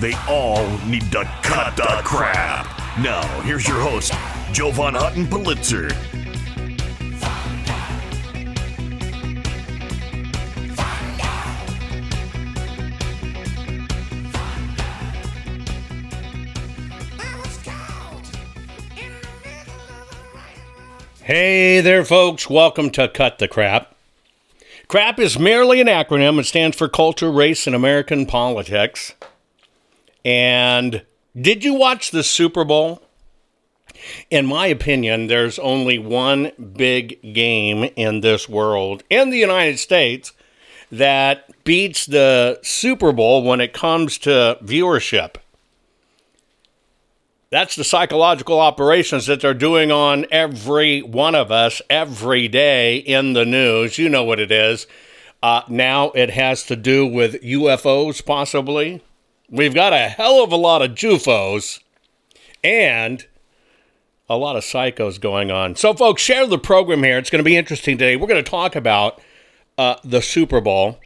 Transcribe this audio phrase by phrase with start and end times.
[0.00, 2.66] They all need to cut the crap.
[2.98, 4.12] Now, here's your host,
[4.52, 5.88] Jovan Hutton Pulitzer.
[21.22, 22.50] Hey there, folks.
[22.50, 23.94] Welcome to Cut the Crap.
[24.88, 26.36] CRAP is merely an acronym.
[26.36, 29.14] and stands for Culture, Race, and American Politics.
[30.24, 31.04] And
[31.38, 33.02] did you watch the Super Bowl?
[34.30, 40.32] In my opinion, there's only one big game in this world, in the United States,
[40.90, 45.36] that beats the Super Bowl when it comes to viewership.
[47.50, 53.32] That's the psychological operations that they're doing on every one of us every day in
[53.32, 53.96] the news.
[53.96, 54.86] You know what it is.
[55.42, 59.02] Uh, now it has to do with UFOs, possibly.
[59.50, 61.80] We've got a hell of a lot of JUFOs
[62.62, 63.26] and
[64.28, 65.76] a lot of psychos going on.
[65.76, 67.18] So, folks, share the program here.
[67.18, 68.16] It's going to be interesting today.
[68.16, 69.20] We're going to talk about
[69.76, 70.98] uh, the Super Bowl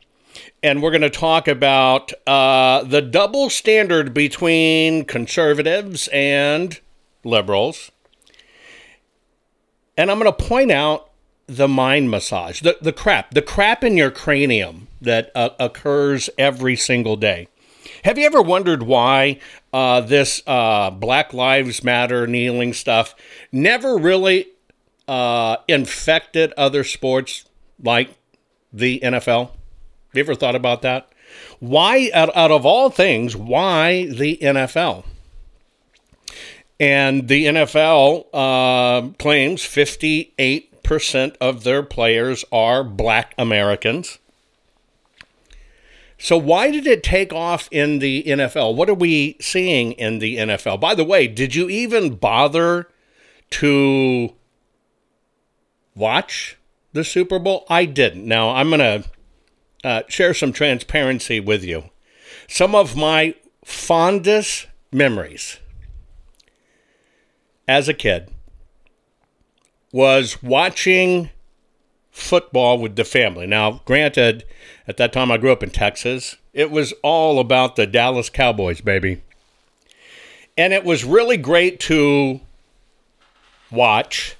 [0.62, 6.80] and we're going to talk about uh, the double standard between conservatives and
[7.24, 7.90] liberals.
[9.96, 11.10] And I'm going to point out
[11.46, 16.76] the mind massage, the, the crap, the crap in your cranium that uh, occurs every
[16.76, 17.48] single day.
[18.04, 19.40] Have you ever wondered why
[19.72, 23.14] uh, this uh, Black Lives Matter kneeling stuff
[23.52, 24.46] never really
[25.06, 27.44] uh, infected other sports
[27.82, 28.10] like
[28.72, 29.52] the NFL?
[30.14, 31.08] you ever thought about that?
[31.60, 35.04] Why, out, out of all things, why the NFL?
[36.80, 44.18] And the NFL uh, claims 58% of their players are black Americans.
[46.20, 48.74] So, why did it take off in the NFL?
[48.74, 50.80] What are we seeing in the NFL?
[50.80, 52.88] By the way, did you even bother
[53.50, 54.34] to
[55.94, 56.58] watch
[56.92, 57.64] the Super Bowl?
[57.70, 58.26] I didn't.
[58.26, 59.04] Now, I'm going to
[59.84, 61.84] uh, share some transparency with you.
[62.48, 65.60] Some of my fondest memories
[67.68, 68.28] as a kid
[69.92, 71.30] was watching
[72.18, 73.46] football with the family.
[73.46, 74.44] Now, granted,
[74.86, 78.80] at that time I grew up in Texas, it was all about the Dallas Cowboys,
[78.80, 79.22] baby.
[80.56, 82.40] And it was really great to
[83.70, 84.36] watch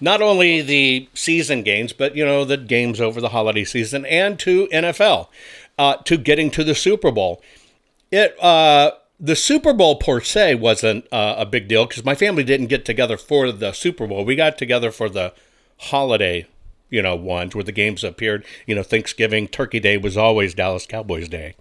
[0.00, 4.38] not only the season games, but you know the games over the holiday season, and
[4.40, 5.28] to NFL,
[5.78, 7.40] uh, to getting to the Super Bowl.
[8.10, 12.42] It uh, the Super Bowl per se wasn't uh, a big deal because my family
[12.42, 14.24] didn't get together for the Super Bowl.
[14.24, 15.32] We got together for the
[15.78, 16.46] holiday,
[16.92, 18.44] you know, ones where the games appeared.
[18.66, 21.56] You know, Thanksgiving, Turkey Day was always Dallas Cowboys Day.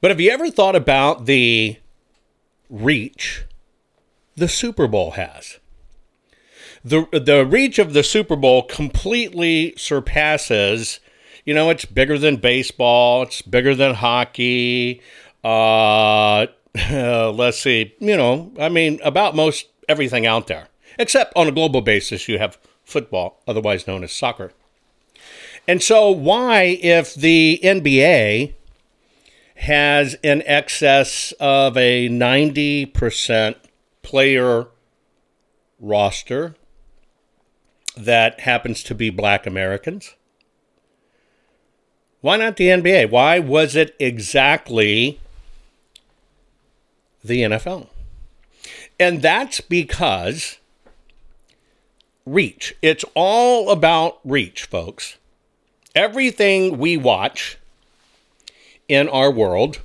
[0.00, 1.76] But have you ever thought about the
[2.68, 3.44] reach
[4.34, 5.60] the Super Bowl has?
[6.84, 11.00] the the reach of the Super Bowl completely surpasses.
[11.44, 13.22] You know, it's bigger than baseball.
[13.22, 15.00] It's bigger than hockey.
[15.42, 16.46] Uh,
[16.90, 17.94] let's see.
[17.98, 20.68] You know, I mean, about most everything out there,
[20.98, 22.58] except on a global basis, you have
[22.92, 24.52] football, otherwise known as soccer.
[25.66, 28.54] And so, why, if the NBA
[29.56, 33.54] has in excess of a 90%
[34.02, 34.66] player
[35.78, 36.56] roster,
[37.96, 40.14] that happens to be black Americans?
[42.20, 43.10] Why not the NBA?
[43.10, 45.20] Why was it exactly
[47.22, 47.88] the NFL?
[48.98, 50.58] And that's because
[52.26, 52.74] reach.
[52.82, 55.16] It's all about reach, folks.
[55.94, 57.58] Everything we watch
[58.88, 59.80] in our world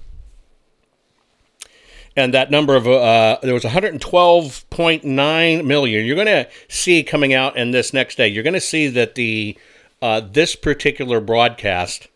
[2.18, 6.06] and that number of uh, there was 112.9 million.
[6.06, 8.28] You're going to see coming out in this next day.
[8.28, 9.56] You're going to see that the
[10.02, 12.08] uh, this particular broadcast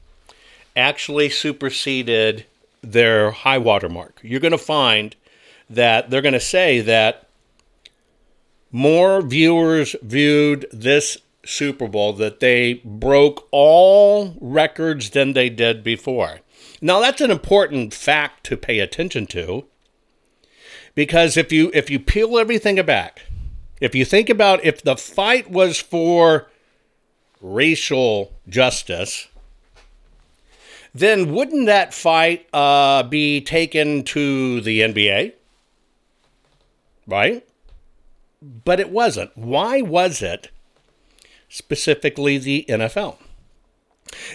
[0.75, 2.45] actually superseded
[2.81, 4.19] their high water mark.
[4.23, 5.15] You're going to find
[5.69, 7.27] that they're going to say that
[8.71, 16.41] more viewers viewed this Super Bowl that they broke all records than they did before.
[16.81, 19.65] Now that's an important fact to pay attention to
[20.95, 23.23] because if you if you peel everything back,
[23.79, 26.49] if you think about if the fight was for
[27.41, 29.27] racial justice,
[30.93, 35.33] then wouldn't that fight uh, be taken to the NBA?
[37.07, 37.45] Right?
[38.41, 39.37] But it wasn't.
[39.37, 40.49] Why was it
[41.49, 43.17] specifically the NFL?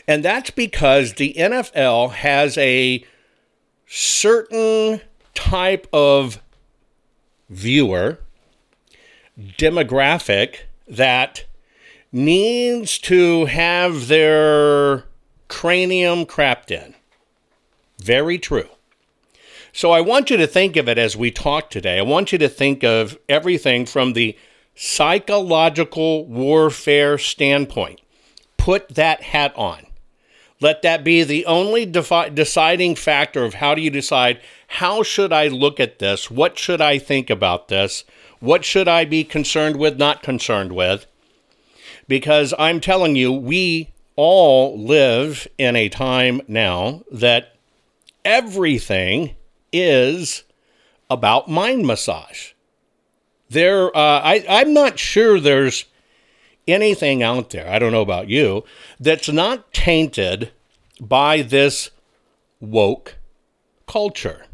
[0.06, 3.04] And that's because the NFL has a
[3.86, 5.00] certain
[5.34, 6.40] type of
[7.48, 8.18] viewer
[9.38, 11.44] demographic that
[12.12, 15.04] needs to have their
[15.48, 16.94] cranium crapped in.
[17.98, 18.68] Very true.
[19.76, 21.98] So I want you to think of it as we talk today.
[21.98, 24.34] I want you to think of everything from the
[24.74, 28.00] psychological warfare standpoint.
[28.56, 29.84] Put that hat on.
[30.62, 35.30] Let that be the only defi- deciding factor of how do you decide how should
[35.30, 36.30] I look at this?
[36.30, 38.04] What should I think about this?
[38.40, 41.04] What should I be concerned with, not concerned with?
[42.08, 47.56] Because I'm telling you, we all live in a time now that
[48.24, 49.35] everything
[49.80, 50.44] is
[51.10, 52.52] about mind massage.
[53.48, 55.84] There, uh, I, I'm not sure there's
[56.66, 58.64] anything out there, I don't know about you,
[58.98, 60.50] that's not tainted
[61.00, 61.90] by this
[62.60, 63.16] woke
[63.86, 64.46] culture.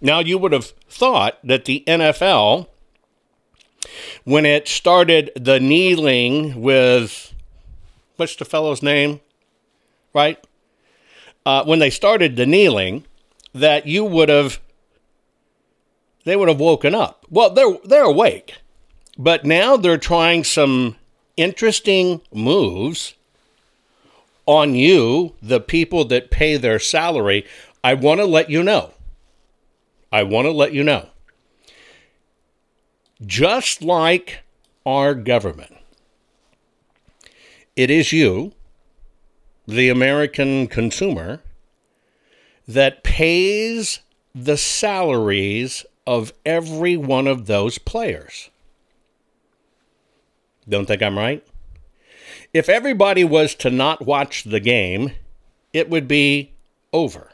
[0.00, 2.66] Now, you would have thought that the NFL,
[4.24, 7.32] when it started the kneeling with,
[8.16, 9.20] what's the fellow's name?
[10.12, 10.44] Right?
[11.46, 13.04] Uh, when they started the kneeling,
[13.54, 14.60] that you would have
[16.30, 17.26] they would have woken up.
[17.28, 18.58] Well, they're they're awake,
[19.18, 20.94] but now they're trying some
[21.36, 23.14] interesting moves
[24.46, 27.44] on you, the people that pay their salary.
[27.82, 28.92] I want to let you know.
[30.12, 31.08] I want to let you know.
[33.26, 34.42] Just like
[34.86, 35.76] our government,
[37.74, 38.52] it is you,
[39.66, 41.40] the American consumer,
[42.68, 44.00] that pays
[44.34, 48.50] the salaries of every one of those players.
[50.68, 51.46] Don't think I'm right?
[52.52, 55.12] If everybody was to not watch the game,
[55.72, 56.52] it would be
[56.92, 57.30] over.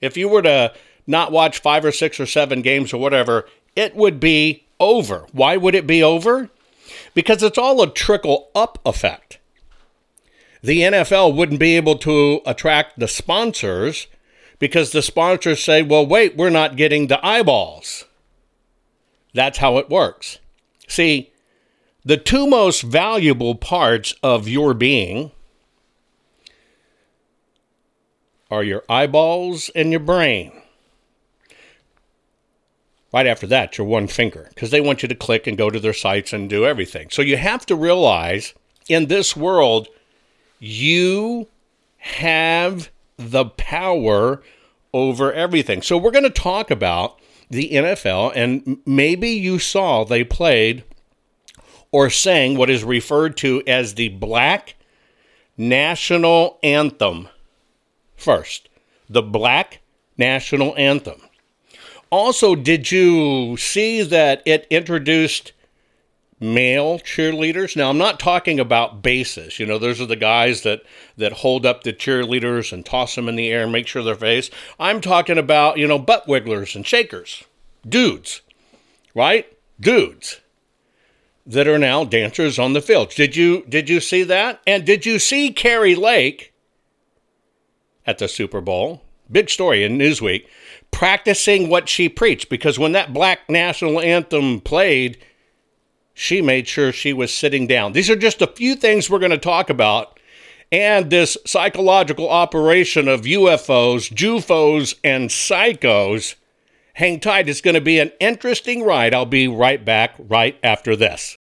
[0.00, 0.72] If you were to
[1.06, 3.46] not watch five or six or seven games or whatever,
[3.76, 5.26] it would be over.
[5.32, 6.50] Why would it be over?
[7.14, 9.38] Because it's all a trickle up effect.
[10.62, 14.06] The NFL wouldn't be able to attract the sponsors
[14.58, 18.04] because the sponsors say, well, wait, we're not getting the eyeballs.
[19.32, 20.38] That's how it works.
[20.86, 21.32] See,
[22.04, 25.32] the two most valuable parts of your being
[28.50, 30.52] are your eyeballs and your brain.
[33.12, 35.80] Right after that, your one finger, because they want you to click and go to
[35.80, 37.10] their sites and do everything.
[37.10, 38.54] So you have to realize
[38.88, 39.88] in this world,
[40.58, 41.48] you
[41.98, 44.42] have the power
[44.92, 45.82] over everything.
[45.82, 47.18] So we're going to talk about
[47.50, 50.84] the NFL, and maybe you saw they played
[51.90, 54.74] or sang what is referred to as the Black
[55.56, 57.28] National Anthem
[58.16, 58.68] first.
[59.08, 59.80] The Black
[60.18, 61.20] National Anthem.
[62.10, 65.52] Also, did you see that it introduced
[66.40, 67.76] male cheerleaders.
[67.76, 69.58] Now, I'm not talking about bases.
[69.58, 70.82] You know, those are the guys that
[71.16, 74.14] that hold up the cheerleaders and toss them in the air and make sure they're
[74.14, 74.50] face.
[74.78, 77.44] I'm talking about you know butt wigglers and shakers,
[77.86, 78.42] dudes,
[79.14, 79.46] right?
[79.80, 80.40] Dudes
[81.46, 83.10] that are now dancers on the field.
[83.10, 84.60] Did you did you see that?
[84.66, 86.52] And did you see Kari Lake
[88.06, 89.02] at the Super Bowl?
[89.30, 90.46] Big story in Newsweek,
[90.90, 95.18] practicing what she preached because when that black national anthem played
[96.14, 97.92] she made sure she was sitting down.
[97.92, 100.18] These are just a few things we're going to talk about.
[100.72, 106.36] And this psychological operation of UFOs, JUFOs, and psychos.
[106.94, 109.12] Hang tight, it's going to be an interesting ride.
[109.12, 111.36] I'll be right back right after this.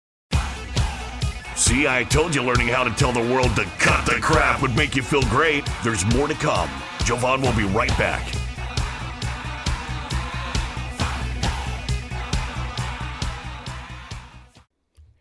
[1.56, 4.76] See, I told you learning how to tell the world to cut the crap would
[4.76, 5.68] make you feel great.
[5.84, 6.70] There's more to come.
[7.04, 8.39] Jovan will be right back.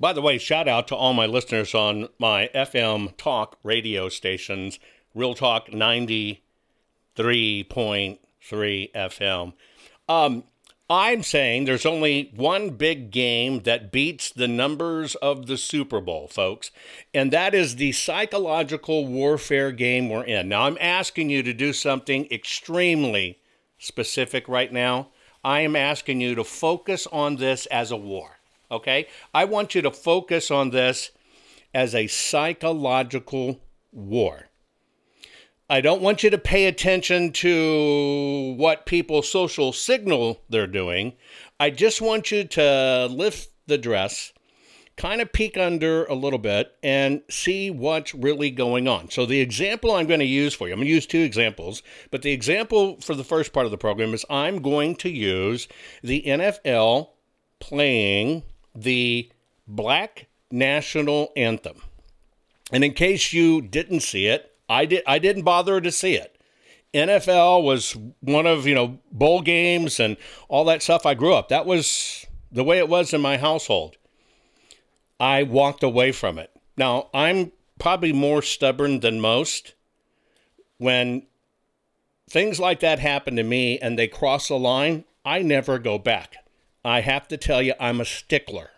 [0.00, 4.78] By the way, shout out to all my listeners on my FM talk radio stations,
[5.12, 6.38] Real Talk 93.3
[8.92, 9.52] FM.
[10.08, 10.44] Um,
[10.88, 16.28] I'm saying there's only one big game that beats the numbers of the Super Bowl,
[16.28, 16.70] folks,
[17.12, 20.48] and that is the psychological warfare game we're in.
[20.48, 23.40] Now, I'm asking you to do something extremely
[23.78, 25.08] specific right now.
[25.42, 28.37] I am asking you to focus on this as a war
[28.70, 29.06] okay?
[29.34, 31.10] I want you to focus on this
[31.74, 33.60] as a psychological
[33.92, 34.48] war.
[35.70, 41.12] I don't want you to pay attention to what people social signal they're doing.
[41.60, 44.32] I just want you to lift the dress,
[44.96, 49.10] kind of peek under a little bit, and see what's really going on.
[49.10, 51.82] So, the example I'm going to use for you, I'm going to use two examples,
[52.10, 55.68] but the example for the first part of the program is I'm going to use
[56.02, 57.10] the NFL
[57.60, 58.42] playing
[58.82, 59.30] the
[59.66, 61.82] Black National Anthem.
[62.72, 66.38] And in case you didn't see it, I did I didn't bother to see it.
[66.94, 70.16] NFL was one of, you know, bowl games and
[70.48, 71.48] all that stuff I grew up.
[71.48, 73.96] That was the way it was in my household.
[75.20, 76.50] I walked away from it.
[76.76, 79.74] Now, I'm probably more stubborn than most.
[80.78, 81.26] When
[82.30, 86.36] things like that happen to me and they cross a line, I never go back.
[86.84, 88.70] I have to tell you, I'm a stickler.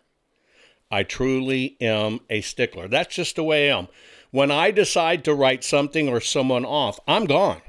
[0.90, 2.88] I truly am a stickler.
[2.88, 3.88] That's just the way I am.
[4.30, 7.62] When I decide to write something or someone off, I'm gone.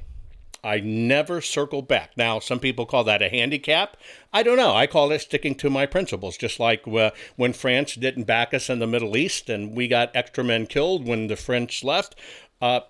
[0.64, 2.12] I never circle back.
[2.16, 3.98] Now, some people call that a handicap.
[4.32, 4.76] I don't know.
[4.76, 8.70] I call it sticking to my principles, just like uh, when France didn't back us
[8.70, 12.16] in the Middle East and we got extra men killed when the French left.
[12.62, 12.82] Uh,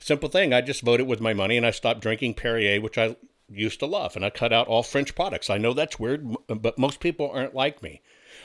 [0.00, 0.52] simple thing.
[0.52, 3.16] I just voted with my money and I stopped drinking Perrier, which I
[3.48, 5.50] used to love, and I cut out all French products.
[5.50, 8.02] I know that's weird, but most people aren't like me.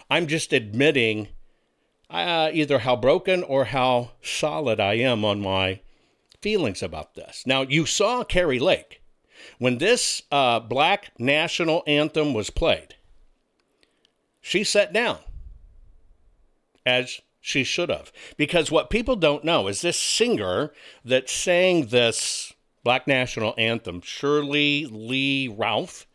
[0.10, 1.29] I'm just admitting
[2.10, 5.82] uh, either how broken or how solid I am on my
[6.41, 7.44] feelings about this.
[7.46, 9.01] Now, you saw Kari Lake.
[9.58, 12.96] When this uh, black national anthem was played,
[14.41, 15.20] she sat down
[16.86, 18.12] as she should have.
[18.38, 20.74] Because what people don't know is this singer
[21.06, 22.53] that sang this
[22.89, 24.50] black national anthem, Sheryl
[24.91, 26.08] Lee Ralph,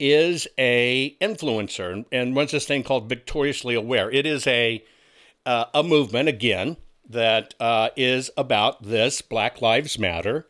[0.00, 4.10] is a influencer and runs this thing called Victoriously Aware.
[4.10, 4.82] It is a
[5.44, 10.46] uh, a movement again that uh, is about this Black Lives Matter,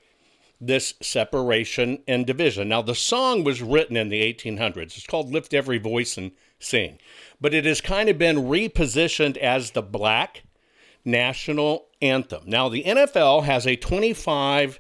[0.61, 2.69] this separation and division.
[2.69, 4.97] Now, the song was written in the 1800s.
[4.97, 6.31] It's called Lift Every Voice and
[6.61, 7.01] Sing,
[7.41, 10.45] but it has kind of been repositioned as the Black
[11.05, 12.45] National Anthem.
[12.47, 14.79] Now, the NFL has a 25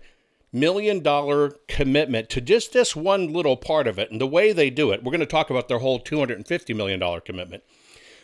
[0.52, 4.10] million dollar commitment to just this one little part of it.
[4.10, 7.00] And the way they do it, we're going to talk about their whole 250 million
[7.00, 7.62] dollar commitment.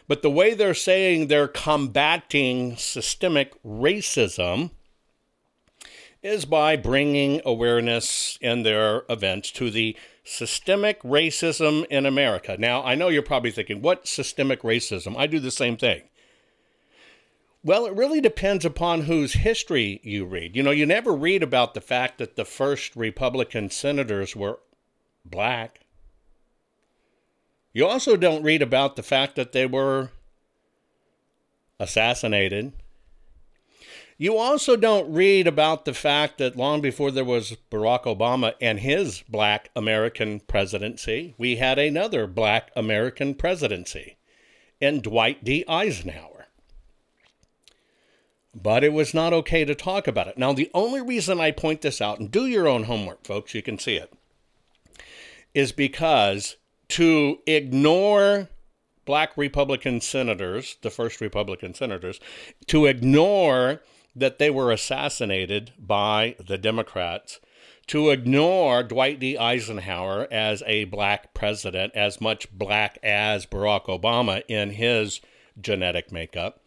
[0.06, 4.70] But the way they're saying they're combating systemic racism
[6.22, 12.56] is by bringing awareness in their events to the systemic racism in America.
[12.58, 15.16] Now, I know you're probably thinking, what systemic racism?
[15.16, 16.02] I do the same thing.
[17.64, 20.54] Well, it really depends upon whose history you read.
[20.54, 24.60] You know, you never read about the fact that the first Republican senators were
[25.24, 25.80] black.
[27.72, 30.10] You also don't read about the fact that they were
[31.80, 32.72] assassinated.
[34.16, 38.80] You also don't read about the fact that long before there was Barack Obama and
[38.80, 44.16] his black American presidency, we had another black American presidency
[44.80, 45.64] in Dwight D.
[45.68, 46.37] Eisenhower.
[48.60, 50.36] But it was not okay to talk about it.
[50.36, 53.62] Now, the only reason I point this out, and do your own homework, folks, you
[53.62, 54.12] can see it,
[55.54, 56.56] is because
[56.88, 58.48] to ignore
[59.04, 62.18] black Republican senators, the first Republican senators,
[62.66, 63.80] to ignore
[64.14, 67.40] that they were assassinated by the Democrats,
[67.86, 69.38] to ignore Dwight D.
[69.38, 75.20] Eisenhower as a black president, as much black as Barack Obama in his
[75.60, 76.60] genetic makeup.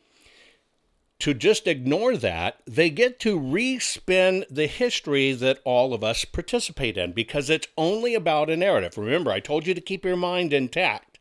[1.21, 6.97] To just ignore that, they get to respin the history that all of us participate
[6.97, 8.97] in because it's only about a narrative.
[8.97, 11.19] Remember, I told you to keep your mind intact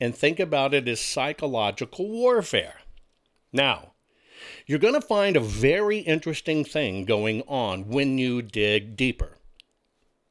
[0.00, 2.76] and think about it as psychological warfare.
[3.52, 3.92] Now,
[4.64, 9.36] you're going to find a very interesting thing going on when you dig deeper.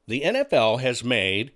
[0.08, 1.52] The NFL has made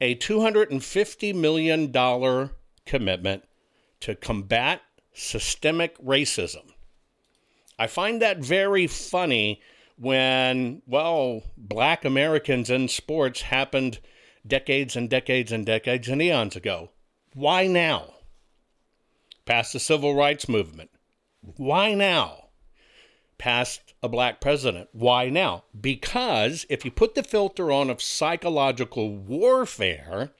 [0.00, 2.48] a $250 million
[2.86, 3.44] commitment
[4.00, 4.80] to combat
[5.12, 6.72] systemic racism.
[7.78, 9.60] I find that very funny
[9.96, 14.00] when, well, black Americans in sports happened
[14.46, 16.90] decades and decades and decades and eons ago.
[17.34, 18.14] Why now?
[19.44, 20.90] Past the civil rights movement.
[21.56, 22.48] Why now?
[23.38, 24.88] Past a black president.
[24.92, 25.64] Why now?
[25.78, 30.32] Because if you put the filter on of psychological warfare,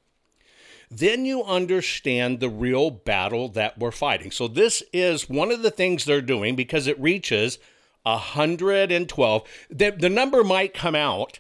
[0.99, 4.31] then you understand the real battle that we're fighting.
[4.31, 7.59] So, this is one of the things they're doing because it reaches
[8.03, 9.43] 112.
[9.71, 11.39] The, the number might come out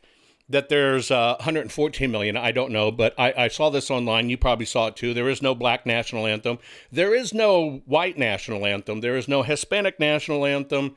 [0.49, 2.37] that there's uh, 114 million.
[2.37, 4.29] I don't know, but I, I, saw this online.
[4.29, 5.15] You probably saw it too.
[5.15, 6.59] There is no black national anthem.
[6.91, 9.01] There is no white national anthem.
[9.01, 10.95] There is no Hispanic national anthem.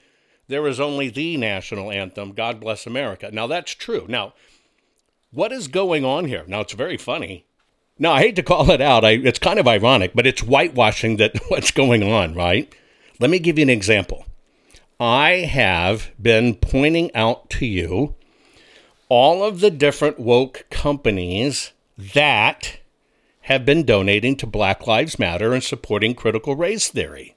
[0.47, 3.29] There is only the national anthem, God Bless America.
[3.31, 4.05] Now, that's true.
[4.07, 4.33] Now,
[5.31, 6.43] what is going on here?
[6.47, 7.45] Now, it's very funny.
[7.97, 9.05] Now, I hate to call it out.
[9.05, 12.73] I, it's kind of ironic, but it's whitewashing that what's going on, right?
[13.19, 14.25] Let me give you an example.
[14.99, 18.15] I have been pointing out to you
[19.09, 22.79] all of the different woke companies that
[23.41, 27.35] have been donating to Black Lives Matter and supporting critical race theory.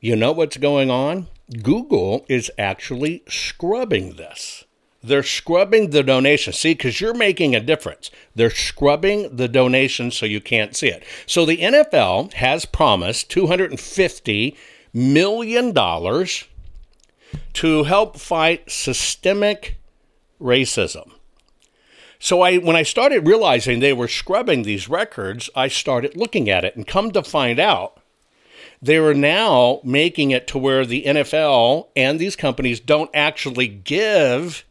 [0.00, 1.28] You know what's going on?
[1.62, 4.64] Google is actually scrubbing this.
[5.02, 6.52] They're scrubbing the donation.
[6.52, 8.10] See, because you're making a difference.
[8.34, 11.02] They're scrubbing the donation so you can't see it.
[11.26, 14.56] So the NFL has promised $250
[14.92, 15.74] million
[17.54, 19.78] to help fight systemic
[20.40, 21.12] racism.
[22.18, 26.64] So I when I started realizing they were scrubbing these records, I started looking at
[26.64, 28.00] it and come to find out
[28.80, 34.64] they are now making it to where the NFL and these companies don't actually give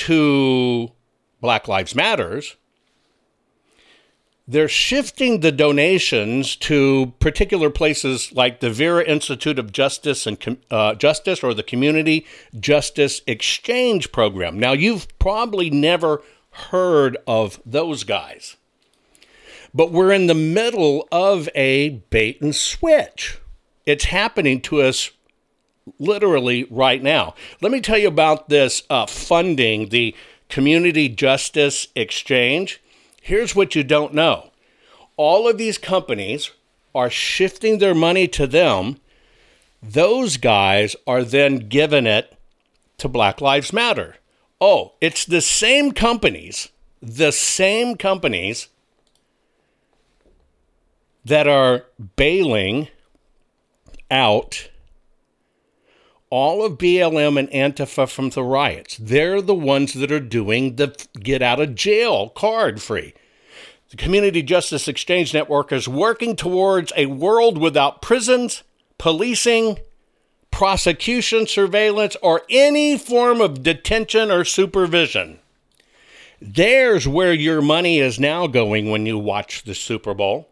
[0.00, 0.92] to
[1.40, 2.56] Black Lives Matters,
[4.48, 10.94] they're shifting the donations to particular places like the Vera Institute of Justice and uh,
[10.94, 12.26] Justice or the Community
[12.58, 14.58] Justice Exchange Program.
[14.58, 18.56] Now, you've probably never heard of those guys,
[19.72, 23.38] but we're in the middle of a bait and switch.
[23.86, 25.10] It's happening to us
[25.98, 27.34] literally right now.
[27.60, 30.14] Let me tell you about this uh, funding, the
[30.48, 32.80] Community Justice Exchange.
[33.22, 34.50] Here's what you don't know
[35.16, 36.50] all of these companies
[36.94, 38.98] are shifting their money to them.
[39.82, 42.36] Those guys are then giving it
[42.98, 44.16] to Black Lives Matter.
[44.60, 46.70] Oh, it's the same companies,
[47.02, 48.68] the same companies
[51.24, 51.84] that are
[52.16, 52.88] bailing
[54.10, 54.69] out
[56.30, 58.96] all of BLM and Antifa from the riots.
[58.96, 63.14] They're the ones that are doing the get out of jail card free.
[63.90, 68.62] The Community Justice Exchange Network is working towards a world without prisons,
[68.98, 69.78] policing,
[70.52, 75.40] prosecution, surveillance, or any form of detention or supervision.
[76.40, 80.49] There's where your money is now going when you watch the Super Bowl.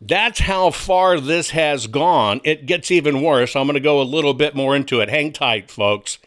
[0.00, 2.40] That's how far this has gone.
[2.42, 3.54] It gets even worse.
[3.54, 5.10] I'm going to go a little bit more into it.
[5.10, 6.18] Hang tight, folks.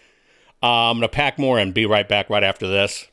[0.61, 3.07] Uh, I'm going to pack more and be right back right after this.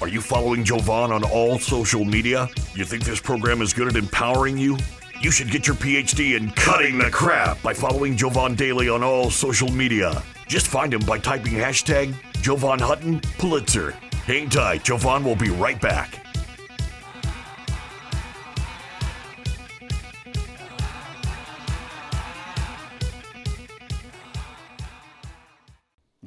[0.00, 2.48] Are you following Jovan on all social media?
[2.74, 4.78] You think this program is good at empowering you?
[5.20, 9.30] You should get your PhD in cutting the crap by following Jovan Daily on all
[9.30, 10.22] social media.
[10.48, 13.92] Just find him by typing hashtag Jovan Hutton Pulitzer.
[14.26, 16.22] Hang tight, Jovan will be right back.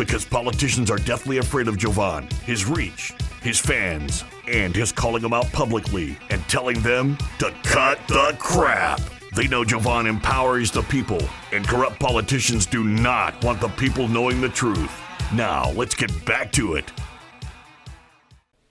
[0.00, 5.34] Because politicians are deathly afraid of Jovan, his reach, his fans, and his calling them
[5.34, 8.98] out publicly and telling them to cut the crap.
[9.36, 11.20] They know Jovan empowers the people,
[11.52, 14.90] and corrupt politicians do not want the people knowing the truth.
[15.34, 16.90] Now, let's get back to it.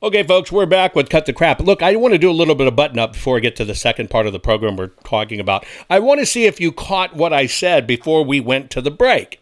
[0.01, 1.59] Okay, folks, we're back with Cut the Crap.
[1.59, 3.65] Look, I want to do a little bit of button up before I get to
[3.65, 5.63] the second part of the program we're talking about.
[5.91, 8.89] I want to see if you caught what I said before we went to the
[8.89, 9.39] break.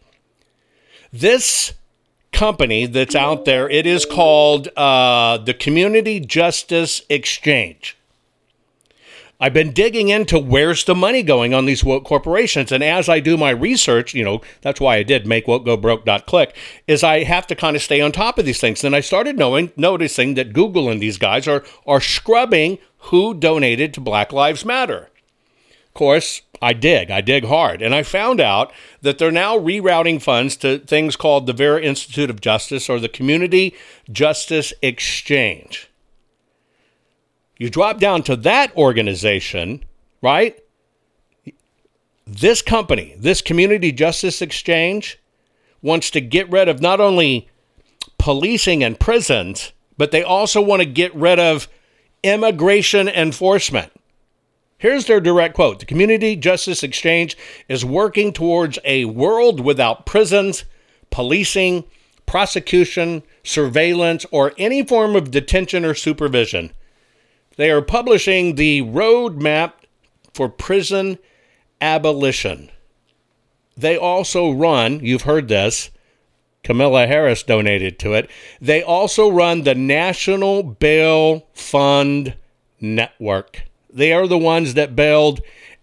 [1.12, 1.74] This
[2.32, 3.70] company that's out there.
[3.70, 7.98] It is called uh, the Community Justice Exchange.
[9.40, 12.72] I've been digging into where's the money going on these woke corporations.
[12.72, 15.78] And as I do my research, you know, that's why I did make woke go
[15.78, 16.56] broke dot click,
[16.88, 18.84] is I have to kind of stay on top of these things.
[18.84, 23.94] And I started knowing, noticing that Google and these guys are, are scrubbing who donated
[23.94, 25.10] to Black Lives Matter.
[25.86, 27.82] Of course, I dig, I dig hard.
[27.82, 32.30] And I found out that they're now rerouting funds to things called the Vera Institute
[32.30, 33.76] of Justice or the Community
[34.12, 35.90] Justice Exchange.
[37.58, 39.84] You drop down to that organization,
[40.22, 40.60] right?
[42.26, 45.20] This company, this Community Justice Exchange,
[45.82, 47.50] wants to get rid of not only
[48.18, 51.68] policing and prisons, but they also want to get rid of
[52.24, 53.92] immigration enforcement.
[54.80, 57.36] Here's their direct quote The Community Justice Exchange
[57.68, 60.66] is working towards a world without prisons,
[61.10, 61.84] policing,
[62.28, 66.72] prosecution, surveillance, or any form of detention or supervision.
[67.56, 69.74] They are publishing the roadmap
[70.32, 71.18] for prison
[71.82, 72.70] abolition.
[73.76, 75.90] They also run, you've heard this,
[76.64, 78.30] Camilla Harris donated to it.
[78.62, 82.36] They also run the National Bail Fund
[82.80, 83.67] Network.
[83.98, 85.42] They are the ones that bailed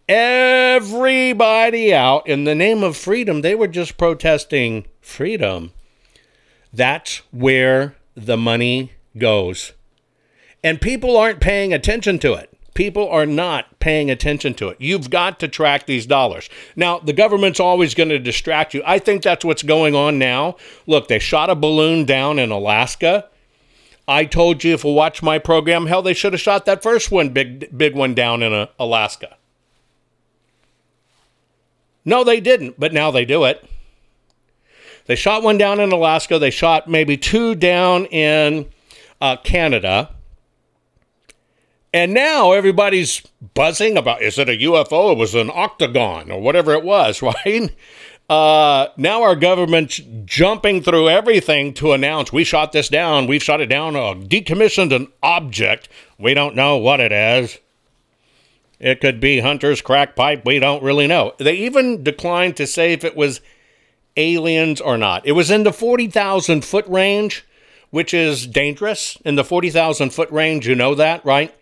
[0.08, 3.40] everybody out in the name of freedom.
[3.40, 5.72] They were just protesting freedom.
[6.72, 9.72] That's where the money goes.
[10.62, 12.56] And people aren't paying attention to it.
[12.74, 14.80] People are not paying attention to it.
[14.80, 16.48] You've got to track these dollars.
[16.76, 18.82] Now, the government's always going to distract you.
[18.86, 20.54] I think that's what's going on now.
[20.86, 23.28] Look, they shot a balloon down in Alaska.
[24.06, 27.10] I told you if you watch my program, hell, they should have shot that first
[27.10, 29.36] one, big big one down in uh, Alaska.
[32.04, 33.64] No, they didn't, but now they do it.
[35.06, 36.38] They shot one down in Alaska.
[36.38, 38.66] They shot maybe two down in
[39.20, 40.10] uh, Canada.
[41.92, 43.22] And now everybody's
[43.54, 45.12] buzzing about is it a UFO?
[45.12, 47.74] It was an octagon or whatever it was, right?
[48.28, 53.60] Uh, now our government's jumping through everything to announce we shot this down, we've shot
[53.60, 55.88] it down, uh, decommissioned an object.
[56.18, 57.58] We don't know what it is.
[58.80, 60.44] It could be Hunter's crack pipe.
[60.44, 61.34] We don't really know.
[61.38, 63.40] They even declined to say if it was
[64.16, 65.26] aliens or not.
[65.26, 67.44] It was in the 40,000 foot range,
[67.90, 69.16] which is dangerous.
[69.24, 71.54] In the 40,000 foot range, you know that, right?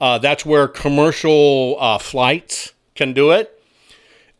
[0.00, 3.57] Uh, that's where commercial uh, flights can do it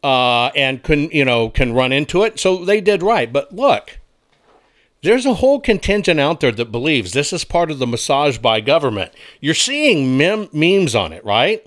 [0.02, 2.38] uh, and can you know can run into it.
[2.38, 3.32] So they did right.
[3.32, 3.98] But look,
[5.02, 8.61] there's a whole contingent out there that believes this is part of the massage by
[8.61, 9.12] government.
[9.40, 11.64] You're seeing mem- memes on it, right?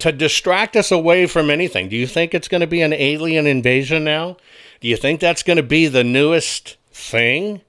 [0.00, 1.88] To distract us away from anything.
[1.88, 4.38] Do you think it's going to be an alien invasion now?
[4.80, 7.60] Do you think that's going to be the newest thing?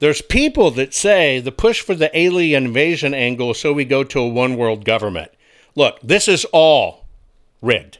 [0.00, 4.20] There's people that say the push for the alien invasion angle so we go to
[4.20, 5.30] a one world government.
[5.74, 7.06] Look, this is all
[7.60, 7.98] rigged.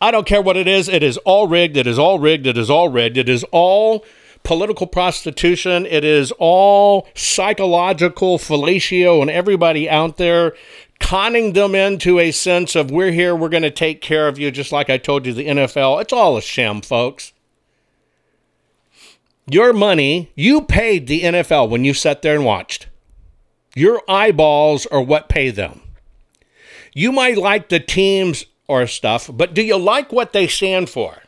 [0.00, 0.88] I don't care what it is.
[0.88, 1.76] It is all rigged.
[1.76, 2.46] It is all rigged.
[2.46, 3.16] It is all rigged.
[3.16, 4.04] It is all
[4.44, 5.84] political prostitution.
[5.86, 10.54] It is all psychological fellatio and everybody out there
[11.00, 14.50] conning them into a sense of we're here, we're going to take care of you,
[14.50, 16.00] just like I told you the NFL.
[16.02, 17.32] It's all a sham, folks.
[19.50, 22.88] Your money, you paid the NFL when you sat there and watched.
[23.74, 25.80] Your eyeballs are what pay them.
[26.94, 31.22] You might like the teams or stuff, but do you like what they stand for?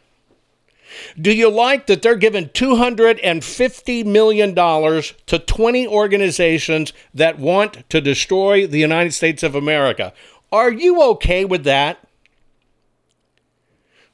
[1.21, 8.67] Do you like that they're giving $250 million to 20 organizations that want to destroy
[8.67, 10.13] the United States of America?
[10.53, 12.07] Are you okay with that?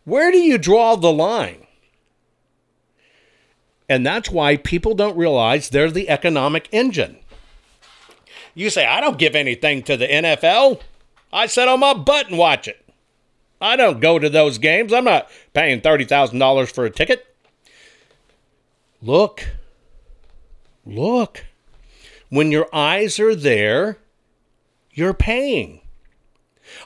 [0.04, 1.66] Where do you draw the line?
[3.88, 7.16] And that's why people don't realize they're the economic engine.
[8.54, 10.80] You say, I don't give anything to the NFL.
[11.32, 12.85] I sit on my butt and watch it.
[13.60, 14.92] I don't go to those games.
[14.92, 17.26] I'm not paying $30,000 for a ticket.
[19.02, 19.46] Look,
[20.84, 21.44] look.
[22.28, 23.98] When your eyes are there,
[24.92, 25.80] you're paying.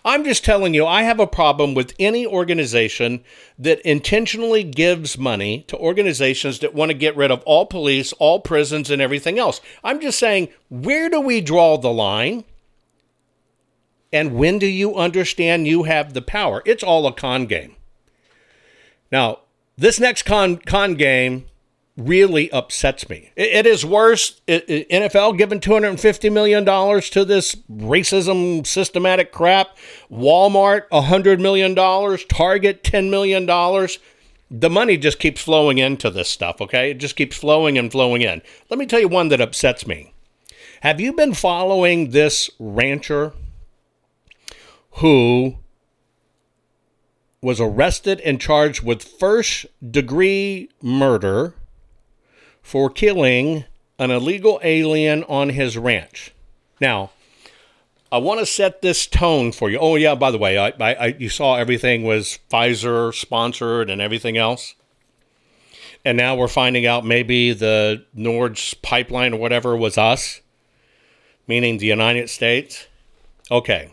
[0.05, 3.25] I'm just telling you, I have a problem with any organization
[3.59, 8.41] that intentionally gives money to organizations that want to get rid of all police, all
[8.41, 9.61] prisons, and everything else.
[9.83, 12.45] I'm just saying, where do we draw the line?
[14.13, 16.63] And when do you understand you have the power?
[16.67, 17.77] It's all a con game.
[19.13, 19.41] Now,
[19.77, 21.47] this next con con game
[21.97, 23.31] really upsets me.
[23.37, 24.41] it, it is worse.
[24.47, 29.77] It, it, NFL giving $250 million to this racism systematic crap.
[30.11, 31.75] Walmart, $100 million.
[31.75, 33.47] Target, $10 million.
[34.53, 36.91] The money just keeps flowing into this stuff, okay?
[36.91, 38.43] It just keeps flowing and flowing in.
[38.69, 40.13] Let me tell you one that upsets me.
[40.81, 43.33] Have you been following this rancher
[44.93, 45.57] who
[47.43, 51.55] was arrested and charged with first degree murder
[52.63, 53.65] for killing
[53.99, 56.33] an illegal alien on his ranch.
[56.81, 57.11] Now,
[58.13, 59.79] I want to set this tone for you.
[59.79, 64.37] Oh, yeah, by the way, I, I, you saw everything was Pfizer sponsored and everything
[64.37, 64.75] else.
[66.05, 70.41] And now we're finding out maybe the Nord's pipeline or whatever was us,
[71.47, 72.87] meaning the United States.
[73.51, 73.91] Okay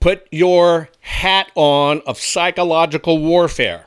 [0.00, 3.86] put your hat on of psychological warfare.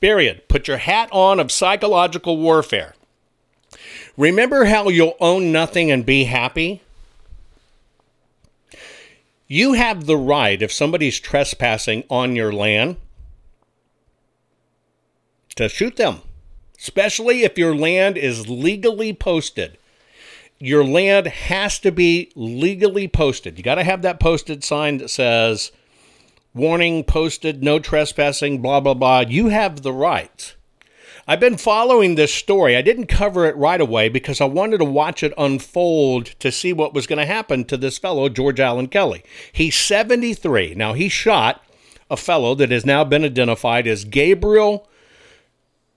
[0.00, 0.48] Period.
[0.48, 2.94] Put your hat on of psychological warfare.
[4.16, 6.82] Remember how you'll own nothing and be happy?
[9.46, 12.96] You have the right, if somebody's trespassing on your land,
[15.56, 16.22] to shoot them,
[16.78, 19.78] especially if your land is legally posted
[20.64, 23.58] your land has to be legally posted.
[23.58, 25.72] You got to have that posted sign that says,
[26.54, 29.20] warning posted, no trespassing, blah, blah, blah.
[29.20, 30.54] You have the right.
[31.26, 32.76] I've been following this story.
[32.76, 36.72] I didn't cover it right away because I wanted to watch it unfold to see
[36.72, 39.22] what was going to happen to this fellow, George Alan Kelly.
[39.52, 40.74] He's 73.
[40.74, 41.62] Now, he shot
[42.10, 44.88] a fellow that has now been identified as Gabriel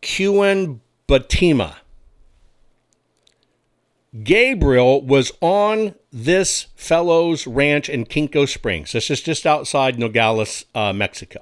[0.02, 1.76] Cuen Batima.
[4.24, 8.94] Gabriel was on this fellow's ranch in Kino Springs.
[8.94, 11.42] This is just outside Nogales, uh, Mexico.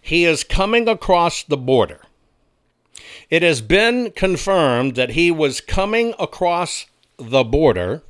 [0.00, 2.02] He is coming across the border.
[3.28, 8.02] It has been confirmed that he was coming across the border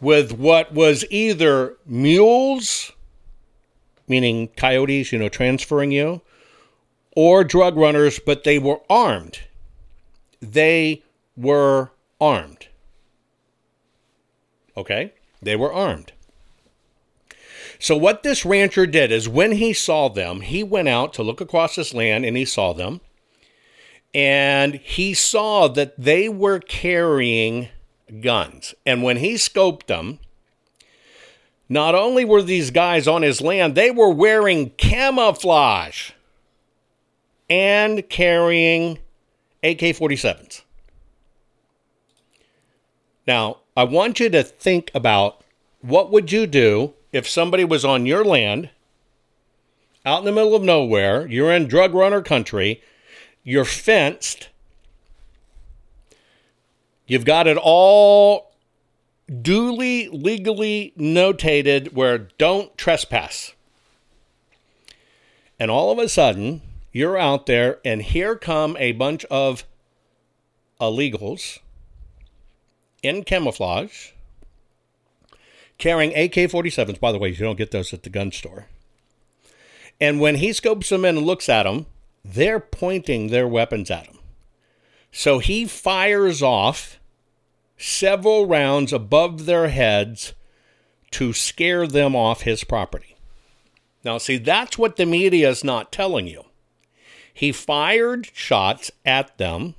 [0.00, 2.92] with what was either mules,
[4.08, 6.22] meaning coyotes, you know, transferring you,
[7.14, 9.40] or drug runners, but they were armed.
[10.40, 11.02] They
[11.40, 12.68] were armed.
[14.76, 15.12] Okay?
[15.42, 16.12] They were armed.
[17.78, 21.40] So, what this rancher did is when he saw them, he went out to look
[21.40, 23.00] across his land and he saw them.
[24.12, 27.68] And he saw that they were carrying
[28.20, 28.74] guns.
[28.84, 30.18] And when he scoped them,
[31.68, 36.10] not only were these guys on his land, they were wearing camouflage
[37.48, 38.98] and carrying
[39.62, 40.62] AK 47s.
[43.30, 45.44] Now, I want you to think about
[45.82, 48.70] what would you do if somebody was on your land
[50.04, 52.82] out in the middle of nowhere, you're in drug runner country,
[53.44, 54.48] you're fenced,
[57.06, 58.50] you've got it all
[59.40, 63.52] duly legally notated where don't trespass.
[65.56, 69.64] And all of a sudden, you're out there, and here come a bunch of
[70.80, 71.60] illegals
[73.02, 74.10] in camouflage,
[75.78, 77.00] carrying AK 47s.
[77.00, 78.66] By the way, you don't get those at the gun store.
[80.00, 81.86] And when he scopes them in and looks at them,
[82.24, 84.18] they're pointing their weapons at him.
[85.12, 86.98] So he fires off
[87.76, 90.34] several rounds above their heads
[91.12, 93.16] to scare them off his property.
[94.04, 96.44] Now, see, that's what the media is not telling you.
[97.32, 99.74] He fired shots at them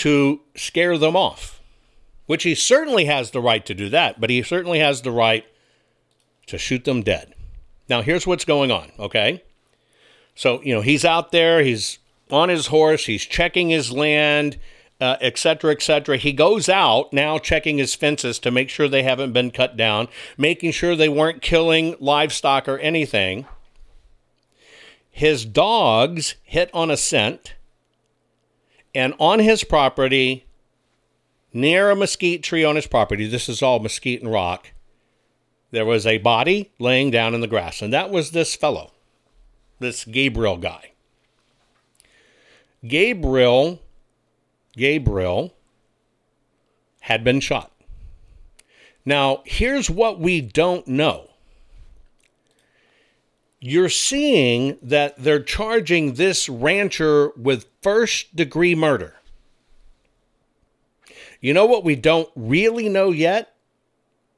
[0.00, 1.60] to scare them off,
[2.26, 5.44] which he certainly has the right to do that, but he certainly has the right
[6.46, 7.34] to shoot them dead.
[7.88, 9.42] Now, here's what's going on, okay?
[10.34, 11.98] So, you know, he's out there, he's
[12.30, 14.58] on his horse, he's checking his land,
[15.00, 16.16] uh, et cetera, et.
[16.16, 20.08] He goes out now checking his fences to make sure they haven't been cut down,
[20.38, 23.46] making sure they weren't killing livestock or anything.
[25.10, 27.54] His dogs hit on a scent,
[28.94, 30.46] and on his property,
[31.52, 34.72] near a mesquite tree on his property, this is all mesquite and rock,
[35.70, 38.92] there was a body laying down in the grass, and that was this fellow,
[39.78, 40.92] this Gabriel guy.
[42.86, 43.80] Gabriel,
[44.72, 45.54] Gabriel
[47.00, 47.72] had been shot.
[49.04, 51.29] Now, here's what we don't know.
[53.60, 59.16] You're seeing that they're charging this rancher with first degree murder.
[61.40, 63.54] You know what we don't really know yet?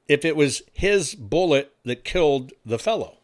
[0.08, 3.18] If it was his bullet that killed the fellow.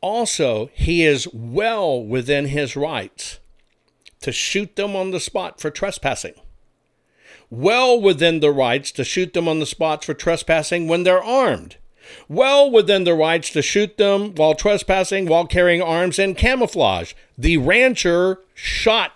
[0.00, 3.38] Also, he is well within his rights
[4.20, 6.34] to shoot them on the spot for trespassing.
[7.50, 11.76] Well within the rights to shoot them on the spot for trespassing when they're armed.
[12.28, 17.12] Well within their rights to shoot them while trespassing while carrying arms and camouflage.
[17.36, 19.12] The rancher shot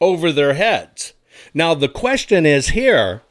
[0.00, 1.14] over their heads.
[1.54, 3.22] Now, the question is here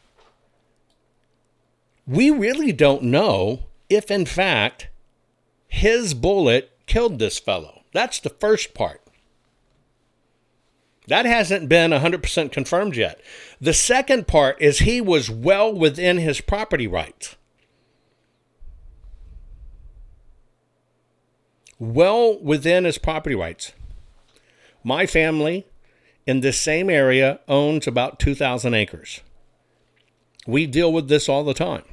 [2.07, 4.87] we really don't know if, in fact,
[5.67, 7.81] his bullet killed this fellow.
[7.93, 9.01] That's the first part.
[11.07, 13.21] That hasn't been 100% confirmed yet.
[13.61, 17.35] The second part is he was well within his property rights.
[21.79, 23.73] Well within his property rights.
[24.83, 25.67] My family
[26.25, 29.21] in this same area owns about 2,000 acres.
[30.45, 31.83] We deal with this all the time.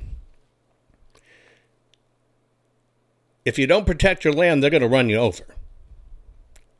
[3.44, 5.44] if you don't protect your land, they're going to run you over.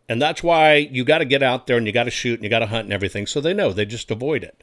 [0.08, 2.44] And that's why you got to get out there and you got to shoot and
[2.44, 3.26] you got to hunt and everything.
[3.26, 4.62] So they know, they just avoid it.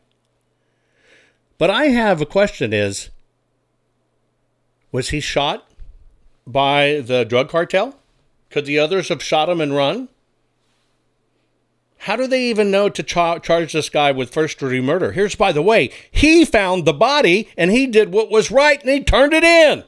[1.57, 3.09] But I have a question is
[4.91, 5.71] was he shot
[6.45, 7.97] by the drug cartel?
[8.51, 10.09] Could the others have shot him and run?
[11.99, 15.11] How do they even know to char- charge this guy with first degree murder?
[15.11, 18.89] Here's, by the way, he found the body and he did what was right and
[18.89, 19.83] he turned it in.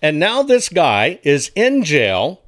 [0.00, 2.40] And now this guy is in jail.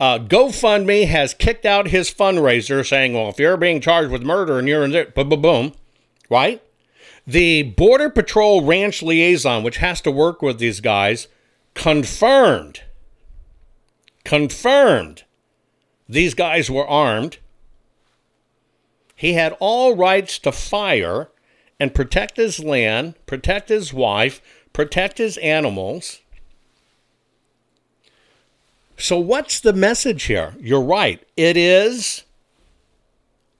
[0.00, 4.58] Uh, GoFundMe has kicked out his fundraiser saying, well, if you're being charged with murder
[4.58, 5.72] and you're in there, boom, boom, boom,
[6.28, 6.62] right?
[7.26, 11.28] The Border Patrol Ranch Liaison, which has to work with these guys,
[11.74, 12.82] confirmed,
[14.26, 15.22] confirmed
[16.08, 17.38] these guys were armed.
[19.14, 21.28] He had all rights to fire
[21.78, 26.22] and protect his land, protect his wife, protect his animals.
[28.98, 30.54] So, what's the message here?
[30.58, 31.24] You're right.
[31.36, 32.24] It is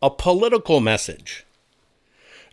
[0.02, 1.46] a political message.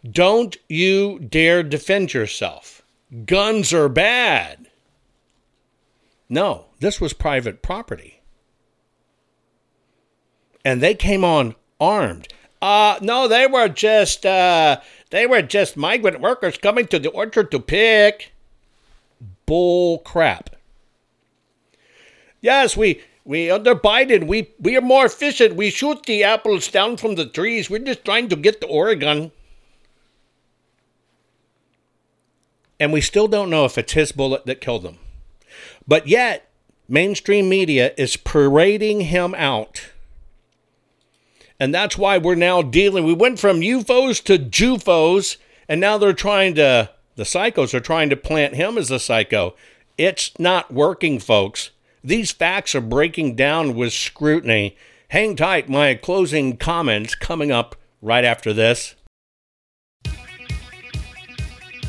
[0.07, 2.84] Don't you dare defend yourself.
[3.26, 4.68] Guns are bad.
[6.34, 8.23] No, this was private property.
[10.65, 12.27] And they came on armed.
[12.59, 14.79] Uh no, they were just uh
[15.11, 18.34] they were just migrant workers coming to the orchard to pick.
[19.45, 20.49] Bull crap.
[22.41, 25.55] Yes, we we under Biden, we we are more efficient.
[25.55, 27.69] We shoot the apples down from the trees.
[27.69, 29.31] We're just trying to get to Oregon.
[32.79, 34.97] And we still don't know if it's his bullet that killed him.
[35.88, 36.49] But yet,
[36.88, 39.89] mainstream media is parading him out.
[41.59, 43.05] And that's why we're now dealing.
[43.05, 48.09] We went from UFOs to JUFOs, and now they're trying to, the psychos are trying
[48.09, 49.55] to plant him as a psycho.
[49.97, 51.71] It's not working, folks.
[52.03, 54.75] These facts are breaking down with scrutiny.
[55.09, 58.95] Hang tight, my closing comments coming up right after this.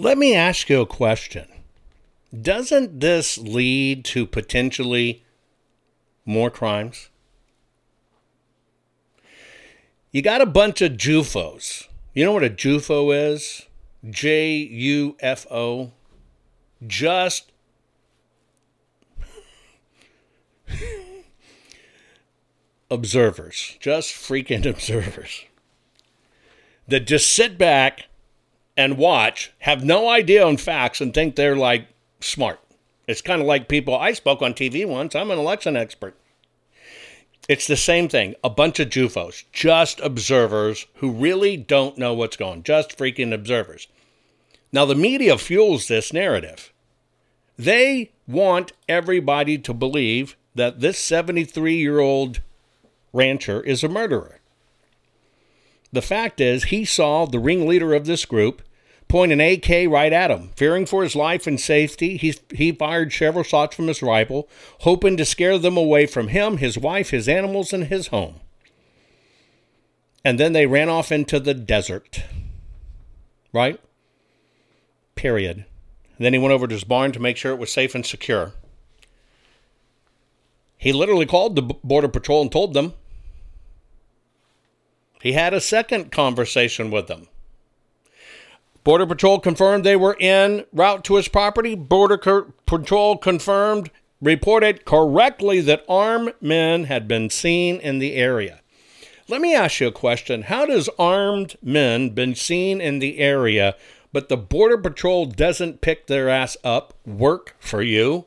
[0.00, 1.46] Let me ask you a question.
[2.32, 5.22] Doesn't this lead to potentially
[6.24, 7.10] more crimes.
[10.10, 11.86] You got a bunch of JUFOs.
[12.14, 13.66] You know what a JUFO is?
[14.08, 15.92] J U F O.
[16.86, 17.52] Just
[22.90, 25.44] observers, just freaking observers
[26.88, 28.06] that just sit back
[28.76, 31.86] and watch, have no idea on facts, and think they're like
[32.20, 32.60] smart.
[33.06, 36.14] It's kind of like people, I spoke on TV once, I'm an election expert.
[37.48, 38.36] It's the same thing.
[38.44, 43.88] A bunch of JUFOs, just observers who really don't know what's going, just freaking observers.
[44.72, 46.72] Now, the media fuels this narrative.
[47.58, 52.40] They want everybody to believe that this 73 year old
[53.12, 54.39] rancher is a murderer.
[55.92, 58.62] The fact is, he saw the ringleader of this group
[59.08, 60.50] point an AK right at him.
[60.56, 64.48] Fearing for his life and safety, he, he fired several shots from his rifle,
[64.80, 68.36] hoping to scare them away from him, his wife, his animals, and his home.
[70.24, 72.22] and then they ran off into the desert.
[73.52, 73.80] Right?
[75.16, 75.64] Period.
[76.18, 78.52] Then he went over to his barn to make sure it was safe and secure.
[80.76, 82.94] He literally called the Border Patrol and told them.
[85.22, 87.28] He had a second conversation with them.
[88.82, 91.74] Border Patrol confirmed they were en route to his property.
[91.74, 93.90] Border Patrol confirmed,
[94.22, 98.60] reported correctly that armed men had been seen in the area.
[99.28, 100.42] Let me ask you a question.
[100.42, 103.76] How does armed men been seen in the area,
[104.12, 108.26] but the Border Patrol doesn't pick their ass up, work for you?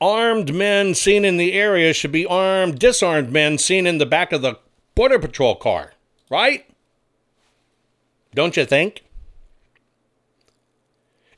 [0.00, 4.32] Armed men seen in the area should be armed, disarmed men seen in the back
[4.32, 4.58] of the
[4.94, 5.92] Border Patrol car,
[6.30, 6.66] right?
[8.34, 9.02] Don't you think?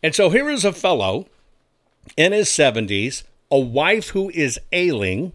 [0.03, 1.27] And so here is a fellow
[2.17, 5.33] in his 70s, a wife who is ailing,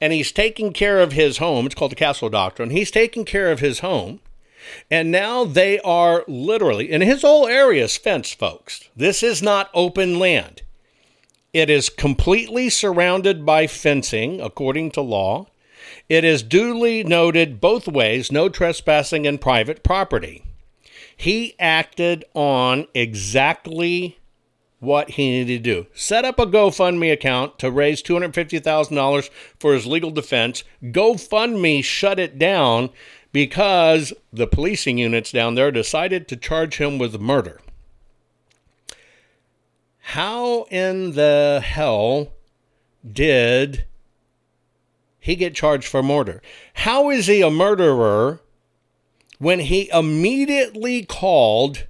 [0.00, 1.66] and he's taking care of his home.
[1.66, 2.70] It's called the Castle Doctrine.
[2.70, 4.20] He's taking care of his home.
[4.90, 8.88] And now they are literally, and his whole area is fenced, folks.
[8.96, 10.62] This is not open land.
[11.54, 15.46] It is completely surrounded by fencing, according to law.
[16.08, 20.44] It is duly noted both ways no trespassing in private property.
[21.16, 24.18] He acted on exactly
[24.80, 25.86] what he needed to do.
[25.94, 29.30] Set up a GoFundMe account to raise $250,000
[29.60, 30.64] for his legal defense.
[30.82, 32.90] GoFundMe shut it down
[33.30, 37.60] because the policing units down there decided to charge him with murder.
[40.08, 42.28] How in the hell
[43.10, 43.84] did
[45.18, 46.42] he get charged for murder?
[46.74, 48.40] How is he a murderer
[49.38, 51.86] when he immediately called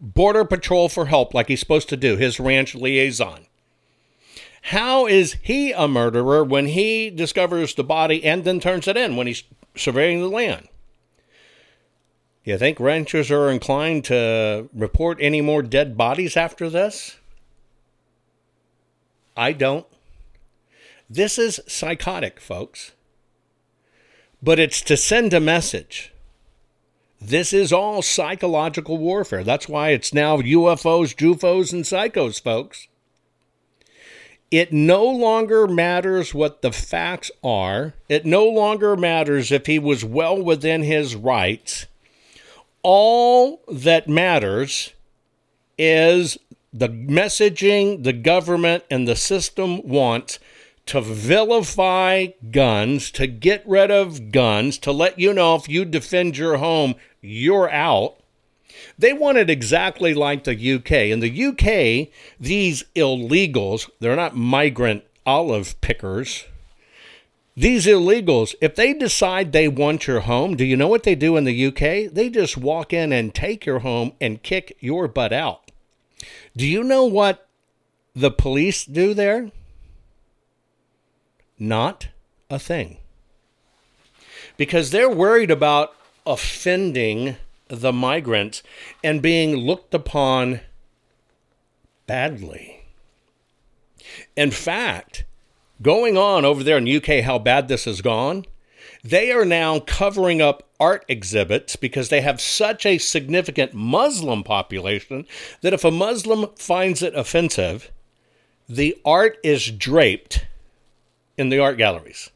[0.00, 3.46] Border Patrol for help like he's supposed to do, his ranch liaison?
[4.62, 9.16] How is he a murderer when he discovers the body and then turns it in
[9.16, 9.42] when he's
[9.74, 10.68] surveying the land?
[12.46, 17.18] You think ranchers are inclined to report any more dead bodies after this?
[19.36, 19.84] I don't.
[21.10, 22.92] This is psychotic, folks.
[24.40, 26.14] But it's to send a message.
[27.20, 29.42] This is all psychological warfare.
[29.42, 32.86] That's why it's now UFOs, JUFOs, and psychos, folks.
[34.52, 37.94] It no longer matters what the facts are.
[38.08, 41.86] It no longer matters if he was well within his rights
[42.88, 44.92] all that matters
[45.76, 46.38] is
[46.72, 50.38] the messaging the government and the system wants
[50.86, 56.38] to vilify guns, to get rid of guns, to let you know if you defend
[56.38, 58.20] your home, you're out.
[58.96, 60.92] They want it exactly like the UK.
[60.92, 66.44] In the UK, these illegals, they're not migrant olive pickers,
[67.56, 71.38] these illegals, if they decide they want your home, do you know what they do
[71.38, 72.12] in the UK?
[72.12, 75.70] They just walk in and take your home and kick your butt out.
[76.54, 77.48] Do you know what
[78.14, 79.50] the police do there?
[81.58, 82.08] Not
[82.50, 82.98] a thing.
[84.58, 85.94] Because they're worried about
[86.26, 87.36] offending
[87.68, 88.62] the migrants
[89.02, 90.60] and being looked upon
[92.06, 92.84] badly.
[94.36, 95.24] In fact,
[95.82, 98.44] going on over there in UK how bad this has gone.
[99.02, 105.26] They are now covering up art exhibits because they have such a significant Muslim population
[105.60, 107.90] that if a Muslim finds it offensive,
[108.68, 110.46] the art is draped
[111.36, 112.30] in the art galleries.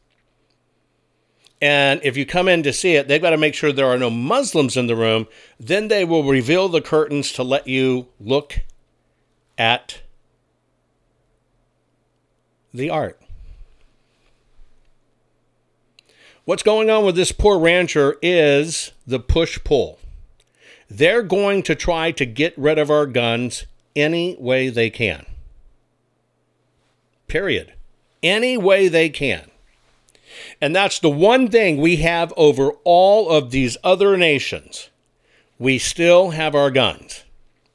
[1.61, 3.99] And if you come in to see it, they've got to make sure there are
[3.99, 5.27] no Muslims in the room.
[5.59, 8.61] Then they will reveal the curtains to let you look
[9.57, 10.01] at
[12.73, 13.21] the art.
[16.43, 19.99] What's going on with this poor rancher is the push pull.
[20.89, 25.27] They're going to try to get rid of our guns any way they can.
[27.27, 27.73] Period.
[28.23, 29.51] Any way they can.
[30.59, 34.89] And that's the one thing we have over all of these other nations.
[35.59, 37.23] We still have our guns.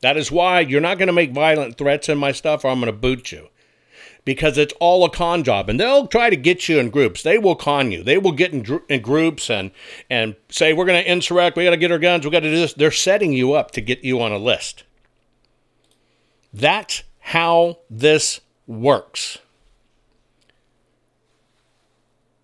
[0.01, 2.81] That is why you're not going to make violent threats in my stuff or I'm
[2.81, 3.49] going to boot you
[4.27, 7.23] because it's all a con job and they'll try to get you in groups.
[7.23, 8.03] They will con you.
[8.03, 9.71] They will get in, in groups and
[10.11, 11.57] and say we're going to insurrect.
[11.57, 12.27] We got to get our guns.
[12.27, 12.75] We got to do this.
[12.75, 14.83] They're setting you up to get you on a list.
[16.53, 19.39] That's how this works.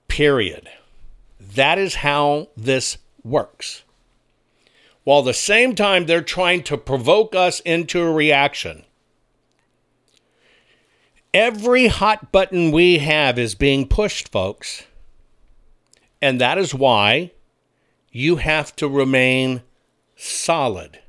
[0.06, 0.70] Period.
[1.40, 3.82] That is how this works.
[5.04, 8.84] While the same time they're trying to provoke us into a reaction
[11.34, 14.84] Every hot button we have is being pushed, folks.
[16.20, 17.32] And that is why
[18.10, 19.62] you have to remain
[20.14, 21.00] solid.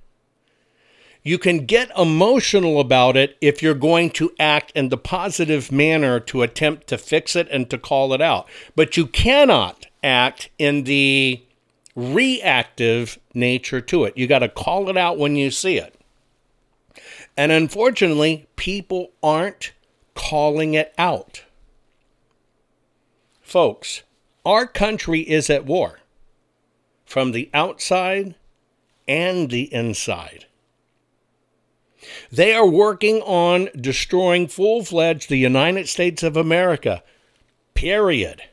[1.24, 6.19] You can get emotional about it if you're going to act in the positive manner
[6.21, 8.47] to attempt to fix it and to call it out.
[8.76, 11.43] But you cannot act in the
[11.95, 14.17] reactive nature to it.
[14.17, 15.95] You got to call it out when you see it.
[17.38, 19.74] And unfortunately, people aren't
[20.14, 21.43] calling it out.
[23.41, 24.03] Folks,
[24.45, 25.99] our country is at war
[27.05, 28.36] from the outside
[29.07, 30.45] and the inside.
[32.32, 37.03] They are working on destroying full fledged the United States of America.
[37.74, 38.43] Period.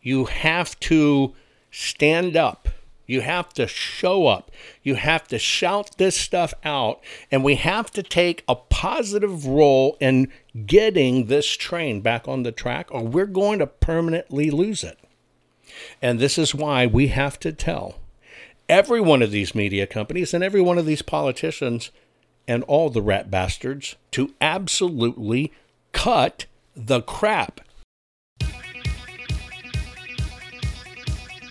[0.00, 1.34] You have to
[1.70, 2.68] stand up.
[3.08, 4.50] You have to show up.
[4.82, 7.00] You have to shout this stuff out.
[7.32, 10.30] And we have to take a positive role in
[10.66, 14.98] getting this train back on the track, or we're going to permanently lose it.
[16.02, 17.96] And this is why we have to tell
[18.68, 21.90] every one of these media companies and every one of these politicians
[22.46, 25.50] and all the rat bastards to absolutely
[25.92, 26.44] cut
[26.76, 27.62] the crap.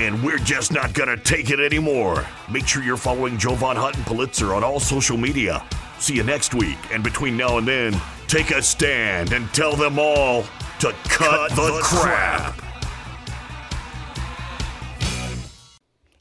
[0.00, 2.26] And we're just not gonna take it anymore.
[2.50, 5.62] Make sure you're following Jovan Hutton Pulitzer on all social media.
[5.98, 9.98] See you next week, and between now and then, take a stand and tell them
[9.98, 10.44] all
[10.78, 12.56] to cut, cut the, the crap.
[12.56, 12.66] crap.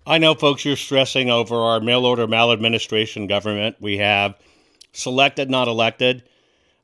[0.06, 3.78] I know, folks, you're stressing over our mail order maladministration government.
[3.80, 4.36] We have
[4.92, 6.24] selected, not elected.